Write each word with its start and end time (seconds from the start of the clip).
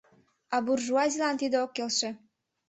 А 0.55 0.57
буржуазийлан 0.65 1.35
тиде 1.41 1.57
ок 1.65 1.71
келше. 1.75 2.09